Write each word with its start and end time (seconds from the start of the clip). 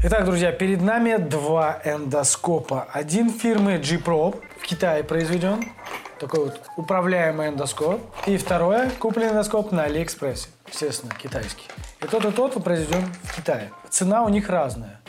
Итак, 0.00 0.26
друзья, 0.26 0.52
перед 0.52 0.80
нами 0.80 1.16
два 1.16 1.80
эндоскопа. 1.84 2.86
Один 2.92 3.30
фирмы 3.30 3.78
G-Probe, 3.78 4.40
в 4.60 4.62
Китае 4.62 5.02
произведен. 5.02 5.72
Такой 6.20 6.44
вот 6.44 6.60
управляемый 6.76 7.48
эндоскоп. 7.48 8.00
И 8.24 8.36
второе, 8.36 8.90
купленный 9.00 9.30
эндоскоп 9.30 9.72
на 9.72 9.82
Алиэкспрессе. 9.82 10.50
Естественно, 10.70 11.12
китайский. 11.20 11.64
И 12.00 12.06
тот, 12.06 12.24
и 12.24 12.30
тот 12.30 12.62
произведен 12.62 13.12
в 13.24 13.34
Китае. 13.34 13.72
Цена 13.90 14.22
у 14.22 14.28
них 14.28 14.48
разная. 14.48 15.00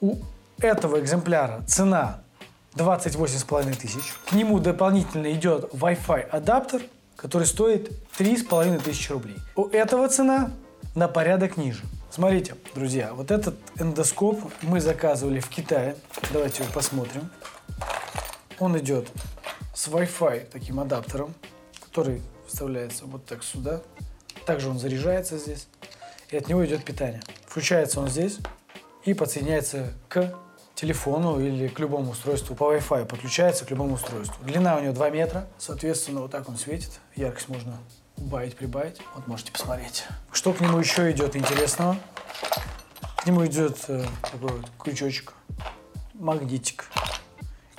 У 0.00 0.16
этого 0.58 0.98
экземпляра 1.00 1.60
цена 1.66 2.20
28,5 2.76 3.76
тысяч. 3.78 4.14
К 4.26 4.32
нему 4.32 4.58
дополнительно 4.58 5.30
идет 5.32 5.70
Wi-Fi 5.74 6.22
адаптер, 6.30 6.80
который 7.14 7.46
стоит 7.46 7.90
3,5 8.18 8.82
тысячи 8.82 9.12
рублей. 9.12 9.36
У 9.54 9.66
этого 9.66 10.08
цена 10.08 10.50
на 10.94 11.08
порядок 11.08 11.58
ниже. 11.58 11.82
Смотрите, 12.10 12.56
друзья, 12.74 13.14
вот 13.14 13.30
этот 13.30 13.54
эндоскоп 13.78 14.40
мы 14.62 14.80
заказывали 14.80 15.38
в 15.38 15.48
Китае. 15.48 15.94
Давайте 16.32 16.64
его 16.64 16.72
посмотрим. 16.72 17.30
Он 18.58 18.76
идет 18.80 19.08
с 19.72 19.86
Wi-Fi 19.86 20.48
таким 20.50 20.80
адаптером, 20.80 21.32
который 21.84 22.20
вставляется 22.48 23.04
вот 23.06 23.24
так 23.26 23.44
сюда. 23.44 23.80
Также 24.44 24.70
он 24.70 24.80
заряжается 24.80 25.38
здесь. 25.38 25.68
И 26.30 26.36
от 26.36 26.48
него 26.48 26.66
идет 26.66 26.84
питание. 26.84 27.22
Включается 27.46 28.00
он 28.00 28.08
здесь 28.08 28.38
и 29.04 29.14
подсоединяется 29.14 29.92
к 30.08 30.34
телефону 30.74 31.38
или 31.38 31.68
к 31.68 31.78
любому 31.78 32.10
устройству 32.10 32.56
по 32.56 32.74
Wi-Fi, 32.74 33.06
подключается 33.06 33.64
к 33.64 33.70
любому 33.70 33.94
устройству. 33.94 34.44
Длина 34.44 34.76
у 34.76 34.80
него 34.80 34.92
2 34.92 35.10
метра, 35.10 35.46
соответственно, 35.58 36.22
вот 36.22 36.32
так 36.32 36.48
он 36.48 36.56
светит. 36.56 36.90
Яркость 37.14 37.48
можно 37.48 37.78
убавить, 38.20 38.56
прибавить. 38.56 39.00
Вот 39.14 39.26
можете 39.26 39.52
посмотреть. 39.52 40.04
Что 40.32 40.52
к 40.52 40.60
нему 40.60 40.78
еще 40.78 41.10
идет 41.10 41.36
интересного? 41.36 41.96
К 43.16 43.26
нему 43.26 43.44
идет 43.46 43.84
э, 43.88 44.04
такой 44.22 44.52
вот 44.52 44.70
крючочек, 44.78 45.34
магнитик. 46.14 46.86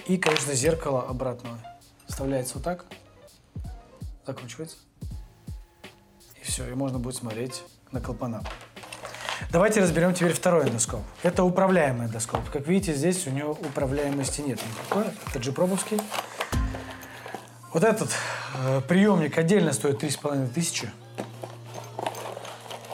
И, 0.06 0.18
конечно, 0.18 0.54
зеркало 0.54 1.04
обратное. 1.04 1.58
Вставляется 2.08 2.56
вот 2.56 2.64
так, 2.64 2.86
закручивается. 4.26 4.78
И 6.40 6.44
все, 6.44 6.70
и 6.70 6.74
можно 6.74 7.00
будет 7.00 7.16
смотреть 7.16 7.64
на 7.92 8.02
клапана. 8.02 8.44
Давайте 9.52 9.82
разберем 9.82 10.14
теперь 10.14 10.34
второй 10.34 10.68
эндоскоп. 10.68 11.02
Это 11.24 11.44
управляемый 11.44 12.08
эндоскоп. 12.08 12.50
Как 12.52 12.68
видите, 12.68 12.94
здесь 12.94 13.26
у 13.28 13.32
него 13.32 13.52
управляемости 13.52 14.42
нет 14.42 14.60
никакой. 14.66 15.06
Это 15.28 15.40
джипробовский. 15.40 16.00
Вот 17.74 17.86
этот 17.86 18.10
э, 18.56 18.82
приемник 18.86 19.38
отдельно 19.38 19.72
стоит 19.72 20.04
3,5 20.04 20.54
тысячи. 20.54 20.92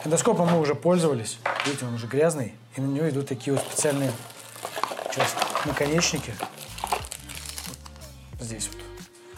Эндоскопом 0.06 0.48
мы 0.50 0.60
уже 0.60 0.76
пользовались. 0.76 1.40
Видите, 1.66 1.86
он 1.86 1.96
уже 1.96 2.06
грязный. 2.06 2.54
И 2.76 2.82
на 2.82 2.86
него 2.86 3.10
идут 3.10 3.28
такие 3.28 3.56
вот 3.56 3.66
специальные 3.66 4.12
сейчас, 5.10 5.36
наконечники. 5.66 6.32
Вот 8.34 8.44
здесь 8.44 8.70
вот. 8.72 8.78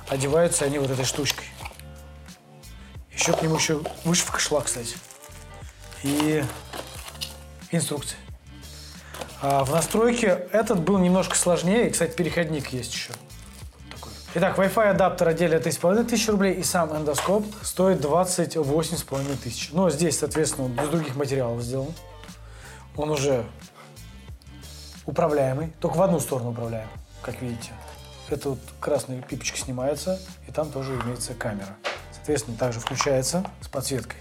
Одеваются 0.10 0.66
они 0.66 0.78
вот 0.78 0.92
этой 0.92 1.06
штучкой. 1.06 1.46
Еще 3.14 3.32
к 3.32 3.42
нему 3.42 3.56
еще 3.56 3.82
вышивка 4.04 4.40
шла, 4.40 4.60
кстати. 4.60 4.98
И 6.04 6.44
инструкция. 7.72 8.20
А 9.42 9.64
в 9.64 9.72
настройке 9.72 10.48
этот 10.52 10.82
был 10.82 10.98
немножко 10.98 11.38
сложнее. 11.38 11.90
Кстати, 11.90 12.14
переходник 12.14 12.74
есть 12.74 12.94
еще. 12.94 13.14
Итак, 14.36 14.60
Wi-Fi 14.60 14.90
адаптер 14.90 15.28
отдельно 15.30 15.56
3,5 15.56 16.04
тысяч 16.04 16.30
рублей, 16.30 16.54
и 16.54 16.64
сам 16.64 16.96
эндоскоп 16.96 17.44
стоит 17.64 18.00
28,5 18.00 19.38
тысяч. 19.38 19.72
Но 19.72 19.90
здесь, 19.90 20.20
соответственно, 20.20 20.68
он 20.68 20.74
без 20.74 20.88
других 20.88 21.16
материалов 21.16 21.64
сделан. 21.64 21.92
Он 22.96 23.10
уже 23.10 23.44
управляемый, 25.08 25.74
только 25.80 25.96
в 25.98 26.02
одну 26.04 26.20
сторону 26.20 26.52
управляем, 26.52 26.88
как 27.24 27.42
видите. 27.42 27.72
Эта 28.30 28.52
вот 28.52 28.60
красная 28.80 29.24
пипочка 29.24 29.58
снимается, 29.58 30.20
и 30.48 30.52
там 30.52 30.70
тоже 30.70 30.94
имеется 31.04 31.34
камера. 31.34 31.76
Соответственно, 32.12 32.56
также 32.56 32.80
включается 32.80 33.44
с 33.62 33.68
подсветкой. 33.68 34.20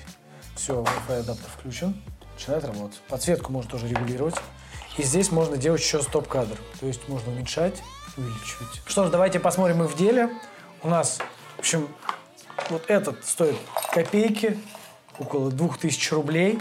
Все, 0.56 0.82
Wi-Fi 0.82 1.20
адаптер 1.20 1.50
включен, 1.58 2.02
начинает 2.38 2.64
работать. 2.64 3.00
Подсветку 3.08 3.52
можно 3.52 3.70
тоже 3.70 3.88
регулировать. 3.88 4.36
И 4.96 5.02
здесь 5.02 5.30
можно 5.32 5.56
делать 5.56 5.80
еще 5.80 6.00
стоп-кадр. 6.00 6.56
То 6.80 6.86
есть 6.86 7.08
можно 7.08 7.32
уменьшать, 7.32 7.82
увеличивать. 8.16 8.80
Что 8.86 9.06
ж, 9.06 9.10
давайте 9.10 9.40
посмотрим 9.40 9.82
их 9.82 9.90
в 9.90 9.96
деле. 9.96 10.30
У 10.82 10.88
нас, 10.88 11.18
в 11.56 11.58
общем, 11.60 11.88
вот 12.70 12.84
этот 12.88 13.24
стоит 13.24 13.56
копейки, 13.92 14.58
около 15.18 15.50
2000 15.50 16.14
рублей 16.14 16.60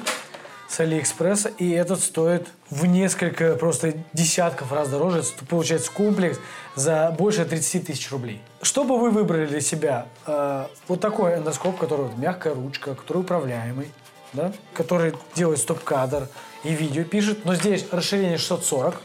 с 0.68 0.80
Алиэкспресса, 0.80 1.50
и 1.50 1.70
этот 1.70 2.02
стоит 2.02 2.48
в 2.70 2.86
несколько, 2.86 3.56
просто 3.56 3.94
десятков 4.14 4.72
раз 4.72 4.90
дороже. 4.90 5.20
Это 5.20 5.46
получается 5.46 5.92
комплекс 5.92 6.40
за 6.76 7.16
больше 7.18 7.46
30 7.46 7.88
тысяч 7.88 8.12
рублей. 8.12 8.42
Что 8.62 8.84
бы 8.84 9.00
вы 9.00 9.12
выбрали 9.12 9.46
для 9.46 9.62
себя? 9.62 10.08
Э, 10.26 10.66
вот 10.88 11.00
такой 11.00 11.36
эндоскоп, 11.36 11.78
который 11.78 12.08
вот, 12.08 12.18
мягкая 12.18 12.54
ручка, 12.54 12.96
который 12.96 13.20
управляемый, 13.20 13.92
да, 14.34 14.52
который 14.74 15.14
делает 15.36 15.60
стоп-кадр 15.60 16.28
и 16.64 16.74
видео 16.74 17.04
пишет, 17.04 17.46
но 17.46 17.56
здесь 17.56 17.86
расширение 17.92 18.38
640 18.38 19.02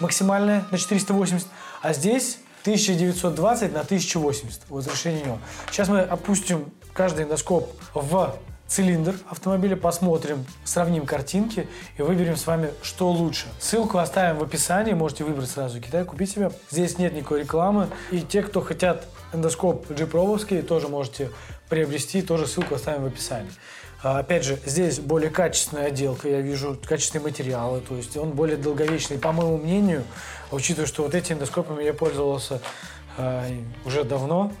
максимальное 0.00 0.64
на 0.70 0.78
480, 0.78 1.46
а 1.82 1.92
здесь 1.92 2.38
1920 2.62 3.72
на 3.72 3.80
1080 3.80 4.62
вот 4.68 4.86
разрешение 4.86 5.24
него. 5.24 5.38
Сейчас 5.70 5.88
мы 5.88 6.00
опустим 6.00 6.72
каждый 6.92 7.24
эндоскоп 7.24 7.70
в 7.94 8.36
цилиндр 8.72 9.16
автомобиля, 9.28 9.76
посмотрим, 9.76 10.46
сравним 10.64 11.04
картинки 11.04 11.68
и 11.98 12.02
выберем 12.02 12.36
с 12.36 12.46
вами, 12.46 12.70
что 12.82 13.10
лучше. 13.10 13.46
Ссылку 13.60 13.98
оставим 13.98 14.38
в 14.38 14.42
описании, 14.42 14.94
можете 14.94 15.24
выбрать 15.24 15.50
сразу 15.50 15.78
Китай, 15.80 16.04
купить 16.04 16.30
себе. 16.30 16.50
Здесь 16.70 16.96
нет 16.96 17.12
никакой 17.12 17.40
рекламы. 17.40 17.88
И 18.10 18.20
те, 18.20 18.42
кто 18.42 18.62
хотят 18.62 19.06
эндоскоп 19.34 19.90
G-Pro, 19.90 20.62
тоже 20.62 20.88
можете 20.88 21.30
приобрести, 21.68 22.22
тоже 22.22 22.46
ссылку 22.46 22.76
оставим 22.76 23.02
в 23.02 23.06
описании. 23.06 23.50
А, 24.02 24.18
Опять 24.18 24.44
же, 24.44 24.58
здесь 24.66 24.98
более 24.98 25.30
качественная 25.30 25.86
отделка, 25.86 26.28
я 26.28 26.40
вижу 26.40 26.76
качественные 26.84 27.24
материалы, 27.24 27.80
то 27.80 27.94
есть 27.96 28.16
он 28.16 28.30
более 28.30 28.56
долговечный, 28.56 29.18
по 29.18 29.32
моему 29.32 29.58
мнению, 29.58 30.04
учитывая, 30.50 30.88
что 30.88 31.04
вот 31.04 31.14
эти 31.14 31.32
эндоскопами 31.32 31.84
я 31.84 31.94
пользовался 31.94 32.60
э, 33.16 33.56
уже 33.84 34.02
давно, 34.04 34.52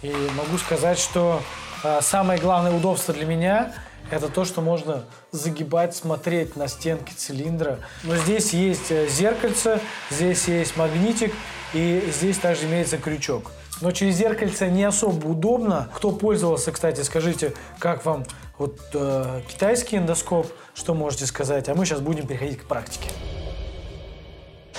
и 0.00 0.12
могу 0.36 0.56
сказать, 0.58 0.98
что 0.98 1.42
э, 1.84 2.00
самое 2.00 2.40
главное 2.40 2.72
удобство 2.72 3.12
для 3.12 3.26
меня 3.26 3.74
это 4.10 4.28
то, 4.28 4.44
что 4.44 4.60
можно 4.60 5.04
загибать, 5.32 5.94
смотреть 5.94 6.56
на 6.56 6.68
стенки 6.68 7.12
цилиндра. 7.12 7.80
Но 8.04 8.16
здесь 8.16 8.52
есть 8.52 8.90
э, 8.90 9.08
зеркальце, 9.08 9.80
здесь 10.10 10.46
есть 10.48 10.76
магнитик, 10.76 11.34
и 11.76 12.10
здесь 12.10 12.38
также 12.38 12.64
имеется 12.66 12.96
крючок. 12.96 13.52
Но 13.82 13.90
через 13.90 14.16
зеркальце 14.16 14.68
не 14.68 14.84
особо 14.84 15.26
удобно. 15.26 15.90
Кто 15.94 16.10
пользовался, 16.10 16.72
кстати, 16.72 17.02
скажите, 17.02 17.52
как 17.78 18.06
вам 18.06 18.24
вот 18.56 18.80
э, 18.94 19.42
китайский 19.46 19.98
эндоскоп, 19.98 20.46
что 20.74 20.94
можете 20.94 21.26
сказать? 21.26 21.68
А 21.68 21.74
мы 21.74 21.84
сейчас 21.84 22.00
будем 22.00 22.26
переходить 22.26 22.60
к 22.60 22.64
практике. 22.64 23.10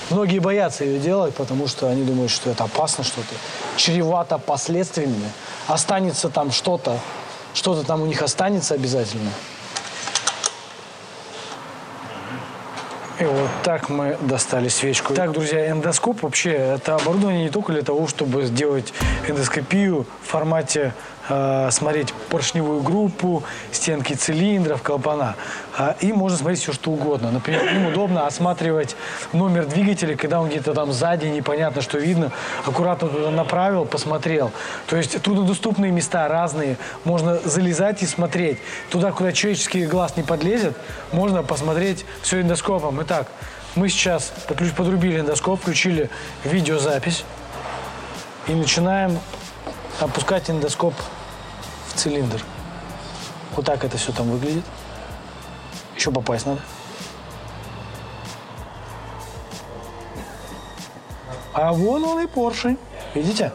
Многие 0.09 0.39
боятся 0.39 0.85
ее 0.85 0.99
делать, 0.99 1.35
потому 1.35 1.67
что 1.67 1.87
они 1.87 2.03
думают, 2.03 2.31
что 2.31 2.49
это 2.49 2.63
опасно 2.63 3.03
что-то, 3.03 3.35
чревато 3.75 4.39
последствиями. 4.39 5.31
Останется 5.67 6.29
там 6.29 6.49
что-то, 6.49 6.99
что-то 7.53 7.85
там 7.85 8.01
у 8.01 8.07
них 8.07 8.23
останется 8.23 8.73
обязательно. 8.73 9.29
И 13.19 13.23
вот 13.23 13.49
так 13.63 13.89
мы 13.89 14.15
достали 14.21 14.67
свечку. 14.67 15.13
Так, 15.15 15.31
друзья, 15.31 15.71
эндоскоп 15.71 16.21
вообще 16.21 16.51
это 16.51 16.95
оборудование 16.95 17.43
не 17.45 17.49
только 17.49 17.73
для 17.73 17.81
того, 17.81 18.07
чтобы 18.07 18.45
сделать 18.45 18.93
эндоскопию 19.27 20.05
в 20.23 20.27
формате 20.27 20.93
э, 21.29 21.69
смотреть 21.71 22.13
поршневую 22.29 22.81
группу, 22.81 23.43
стенки 23.71 24.13
цилиндров, 24.13 24.81
клапана. 24.81 25.35
А, 25.77 25.95
и 26.01 26.11
можно 26.11 26.37
смотреть 26.37 26.61
все, 26.61 26.73
что 26.73 26.91
угодно. 26.91 27.31
Например, 27.31 27.63
им 27.73 27.87
удобно 27.87 28.25
осматривать 28.25 28.95
номер 29.33 29.65
двигателя, 29.65 30.15
когда 30.15 30.41
он 30.41 30.49
где-то 30.49 30.73
там 30.73 30.91
сзади, 30.91 31.27
непонятно, 31.27 31.81
что 31.81 31.97
видно. 31.99 32.31
Аккуратно 32.65 33.09
туда 33.09 33.29
направил, 33.29 33.85
посмотрел. 33.85 34.51
То 34.87 34.97
есть 34.97 35.21
труднодоступные 35.21 35.91
места 35.91 36.27
разные. 36.27 36.77
Можно 37.03 37.37
залезать 37.43 38.01
и 38.03 38.05
смотреть. 38.05 38.59
Туда, 38.89 39.11
куда 39.11 39.31
человеческий 39.31 39.85
глаз 39.85 40.17
не 40.17 40.23
подлезет, 40.23 40.75
можно 41.11 41.43
посмотреть 41.43 42.05
все 42.21 42.41
эндоскопом. 42.41 43.01
Итак, 43.03 43.27
мы 43.75 43.89
сейчас 43.89 44.33
подрубили 44.75 45.19
эндоскоп, 45.19 45.61
включили 45.61 46.09
видеозапись 46.43 47.23
и 48.47 48.53
начинаем 48.53 49.19
опускать 49.99 50.49
эндоскоп 50.49 50.93
цилиндр. 51.97 52.43
Вот 53.55 53.65
так 53.65 53.83
это 53.83 53.97
все 53.97 54.11
там 54.11 54.29
выглядит. 54.29 54.63
Еще 55.95 56.11
попасть 56.11 56.45
надо. 56.45 56.61
А 61.53 61.73
вон 61.73 62.03
он 62.05 62.21
и 62.21 62.27
поршень. 62.27 62.77
Видите? 63.15 63.51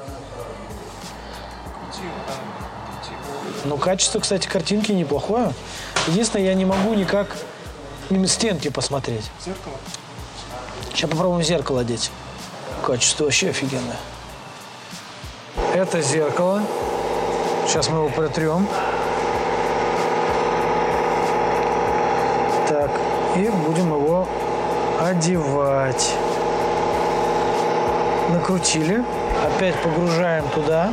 Ну, 3.64 3.76
качество, 3.76 4.18
кстати, 4.18 4.48
картинки 4.48 4.90
неплохое. 4.90 5.52
Единственное, 6.08 6.46
я 6.46 6.54
не 6.54 6.64
могу 6.64 6.94
никак 6.94 7.36
мимо 8.10 8.26
стенки 8.26 8.68
посмотреть. 8.70 9.30
Зеркало? 9.44 9.76
Сейчас 10.92 11.10
попробуем 11.10 11.44
зеркало 11.44 11.82
одеть. 11.82 12.10
Качество 12.84 13.24
вообще 13.24 13.50
офигенное. 13.50 13.96
Это 15.74 16.02
зеркало. 16.02 16.62
Сейчас 17.72 17.88
мы 17.88 18.00
его 18.00 18.10
протрем. 18.10 18.68
Так, 22.68 22.90
и 23.34 23.48
будем 23.48 23.94
его 23.94 24.28
одевать. 25.00 26.14
Накрутили. 28.28 29.02
Опять 29.46 29.74
погружаем 29.76 30.44
туда. 30.50 30.92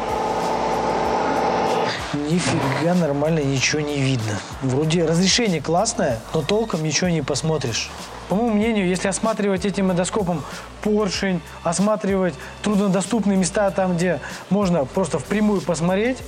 Нифига 2.14 2.94
нормально 2.94 3.40
ничего 3.40 3.82
не 3.82 4.00
видно. 4.00 4.40
Вроде 4.62 5.04
разрешение 5.04 5.62
классное, 5.62 6.20
но 6.34 6.42
толком 6.44 6.82
ничего 6.82 7.10
не 7.10 7.22
посмотришь. 7.22 7.92
По 8.30 8.36
моему 8.36 8.54
мнению, 8.54 8.88
если 8.88 9.10
осматривать 9.10 9.66
этим 9.66 9.92
эндоскопом 9.92 10.46
поршень, 10.82 11.42
осматривать 11.62 12.36
труднодоступные 12.64 13.38
места 13.38 13.70
там, 13.72 13.98
где 13.98 14.22
можно 14.50 14.86
просто 14.86 15.20
впрямую 15.20 15.60
посмотреть, 15.60 16.20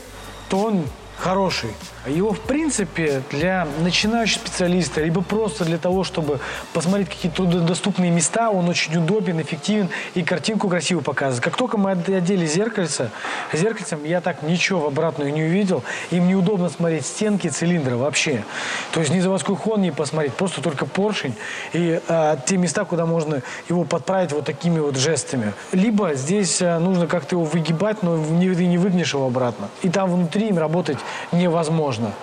то 0.51 0.65
он 0.65 0.83
хороший. 1.21 1.69
Его, 2.07 2.33
в 2.33 2.39
принципе, 2.39 3.21
для 3.29 3.67
начинающего 3.81 4.39
специалиста, 4.39 5.03
либо 5.03 5.21
просто 5.21 5.65
для 5.65 5.77
того, 5.77 6.03
чтобы 6.03 6.39
посмотреть 6.73 7.09
какие-то 7.09 7.37
труднодоступные 7.37 8.09
места, 8.09 8.49
он 8.49 8.67
очень 8.67 8.97
удобен, 8.97 9.39
эффективен 9.39 9.89
и 10.15 10.23
картинку 10.23 10.67
красиво 10.67 11.01
показывает. 11.01 11.43
Как 11.43 11.55
только 11.57 11.77
мы 11.77 11.91
одели 11.91 12.47
зеркальце, 12.47 13.11
зеркальцем 13.53 14.03
я 14.03 14.19
так 14.19 14.41
ничего 14.41 14.79
в 14.79 14.85
обратную 14.87 15.31
не 15.31 15.43
увидел. 15.43 15.83
Им 16.09 16.27
неудобно 16.27 16.69
смотреть 16.69 17.05
стенки 17.05 17.49
цилиндра 17.49 17.97
вообще. 17.97 18.43
То 18.91 18.99
есть 18.99 19.13
ни 19.13 19.19
заводской 19.19 19.55
хон 19.55 19.81
не 19.81 19.91
посмотреть, 19.91 20.33
просто 20.33 20.61
только 20.61 20.87
поршень 20.87 21.35
и 21.73 22.01
а, 22.07 22.35
те 22.35 22.57
места, 22.57 22.83
куда 22.83 23.05
можно 23.05 23.43
его 23.69 23.83
подправить 23.83 24.31
вот 24.31 24.45
такими 24.45 24.79
вот 24.79 24.97
жестами. 24.97 25.53
Либо 25.71 26.15
здесь 26.15 26.63
а, 26.63 26.79
нужно 26.79 27.05
как-то 27.05 27.35
его 27.35 27.45
выгибать, 27.45 28.01
но 28.01 28.17
не, 28.17 28.47
не 28.47 28.79
выгнешь 28.79 29.13
его 29.13 29.27
обратно. 29.27 29.69
И 29.83 29.89
там 29.89 30.11
внутри 30.11 30.47
им 30.47 30.57
работать 30.57 30.97
невозможно. 31.31 32.13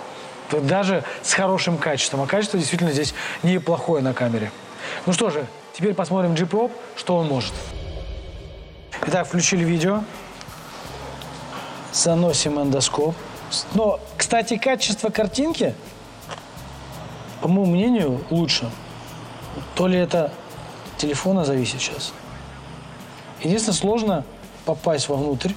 Даже 0.50 1.04
с 1.22 1.32
хорошим 1.34 1.76
качеством. 1.76 2.22
А 2.22 2.26
качество 2.26 2.58
действительно 2.58 2.92
здесь 2.92 3.14
неплохое 3.42 4.02
на 4.02 4.14
камере. 4.14 4.50
Ну 5.06 5.12
что 5.12 5.30
же, 5.30 5.46
теперь 5.74 5.94
посмотрим 5.94 6.34
G-Prop, 6.34 6.70
что 6.96 7.16
он 7.16 7.28
может. 7.28 7.52
Итак, 9.06 9.26
включили 9.26 9.64
видео. 9.64 10.02
Заносим 11.92 12.60
эндоскоп. 12.60 13.14
Но, 13.74 14.00
кстати, 14.16 14.56
качество 14.56 15.10
картинки, 15.10 15.74
по 17.40 17.48
моему 17.48 17.72
мнению, 17.72 18.24
лучше. 18.30 18.70
То 19.74 19.86
ли 19.86 19.98
это 19.98 20.32
телефона 20.96 21.44
зависит 21.44 21.80
сейчас. 21.80 22.12
Единственное, 23.42 23.76
сложно 23.76 24.24
попасть 24.64 25.08
вовнутрь. 25.08 25.52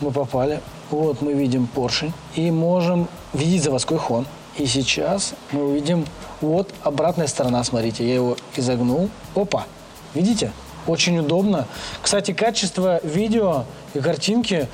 Мы 0.00 0.10
попали. 0.10 0.60
Вот 0.92 1.22
мы 1.22 1.32
видим 1.32 1.66
поршень 1.66 2.12
и 2.34 2.50
можем 2.50 3.08
видеть 3.32 3.62
заводской 3.62 3.96
хон. 3.96 4.26
И 4.58 4.66
сейчас 4.66 5.32
мы 5.50 5.64
увидим 5.64 6.06
вот 6.42 6.68
обратная 6.82 7.28
сторона, 7.28 7.64
смотрите, 7.64 8.06
я 8.06 8.14
его 8.14 8.36
изогнул. 8.56 9.08
Опа, 9.34 9.64
видите? 10.12 10.52
Очень 10.86 11.18
удобно. 11.18 11.66
Кстати, 12.02 12.34
качество 12.34 13.00
видео 13.04 13.64
и 13.94 14.00
картинки 14.00 14.68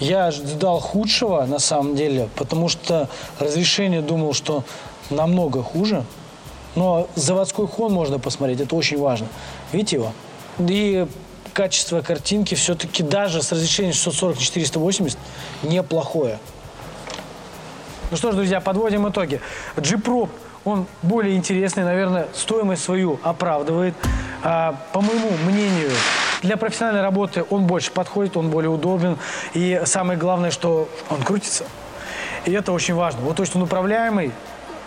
я 0.00 0.30
ждал 0.30 0.80
худшего 0.80 1.46
на 1.46 1.58
самом 1.58 1.96
деле, 1.96 2.28
потому 2.36 2.68
что 2.68 3.08
разрешение 3.38 4.02
думал, 4.02 4.34
что 4.34 4.64
намного 5.08 5.62
хуже. 5.62 6.04
Но 6.74 7.08
заводской 7.14 7.66
хон 7.66 7.90
можно 7.90 8.18
посмотреть, 8.18 8.60
это 8.60 8.76
очень 8.76 8.98
важно. 8.98 9.28
Видите 9.72 9.96
его? 9.96 10.12
И 10.58 11.06
качество 11.54 12.02
картинки 12.02 12.54
все-таки 12.54 13.02
даже 13.02 13.42
с 13.42 13.52
разрешением 13.52 13.94
640 13.94 14.36
на 14.36 14.42
480 14.42 15.18
неплохое. 15.62 16.38
Ну 18.10 18.16
что 18.16 18.32
ж, 18.32 18.34
друзья, 18.34 18.60
подводим 18.60 19.08
итоги. 19.08 19.40
G-Pro, 19.76 20.28
он 20.64 20.86
более 21.02 21.36
интересный, 21.36 21.84
наверное, 21.84 22.28
стоимость 22.34 22.84
свою 22.84 23.18
оправдывает. 23.22 23.94
А, 24.42 24.78
по 24.92 25.00
моему 25.00 25.30
мнению, 25.46 25.90
для 26.42 26.56
профессиональной 26.56 27.02
работы 27.02 27.44
он 27.48 27.66
больше 27.66 27.90
подходит, 27.90 28.36
он 28.36 28.50
более 28.50 28.70
удобен. 28.70 29.16
И 29.54 29.80
самое 29.84 30.18
главное, 30.18 30.50
что 30.50 30.88
он 31.08 31.22
крутится. 31.22 31.64
И 32.44 32.52
это 32.52 32.72
очень 32.72 32.94
важно. 32.94 33.22
Вот 33.22 33.36
то, 33.36 33.44
что 33.44 33.58
он 33.58 33.64
управляемый, 33.64 34.32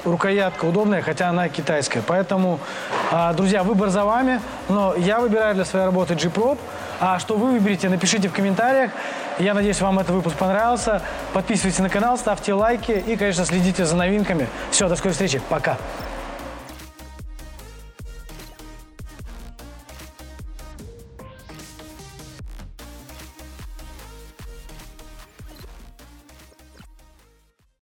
рукоятка 0.03 0.65
удобная, 0.65 1.01
хотя 1.01 1.29
она 1.29 1.49
китайская. 1.49 2.01
Поэтому, 2.05 2.59
а, 3.11 3.33
друзья, 3.33 3.63
выбор 3.63 3.89
за 3.89 4.05
вами. 4.05 4.41
Но 4.69 4.95
я 4.95 5.19
выбираю 5.19 5.55
для 5.55 5.65
своей 5.65 5.85
работы 5.85 6.15
G-Prop. 6.15 6.57
А 6.99 7.19
что 7.19 7.37
вы 7.37 7.51
выберете, 7.51 7.89
напишите 7.89 8.27
в 8.27 8.33
комментариях. 8.33 8.91
Я 9.39 9.53
надеюсь, 9.53 9.79
вам 9.81 9.99
этот 9.99 10.15
выпуск 10.15 10.35
понравился. 10.35 11.01
Подписывайтесь 11.33 11.79
на 11.79 11.89
канал, 11.89 12.17
ставьте 12.17 12.53
лайки 12.53 12.91
и, 12.91 13.15
конечно, 13.15 13.45
следите 13.45 13.85
за 13.85 13.95
новинками. 13.95 14.47
Все, 14.71 14.89
до 14.89 14.95
скорой 14.95 15.11
встречи. 15.11 15.41
Пока. 15.49 15.77